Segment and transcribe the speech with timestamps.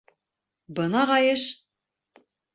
[0.79, 1.45] Бынағайыш!